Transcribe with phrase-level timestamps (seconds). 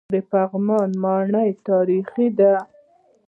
[0.13, 2.53] د پغمان ماڼۍ تاریخي ده